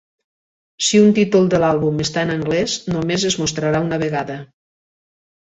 Si 0.85 1.01
un 1.01 1.11
títol 1.19 1.51
de 1.51 1.59
l'àlbum 1.63 2.01
està 2.05 2.25
en 2.27 2.33
anglès, 2.37 2.79
només 2.97 3.29
es 3.33 3.39
mostrarà 3.45 3.83
una 3.91 4.01
vegada. 4.07 4.43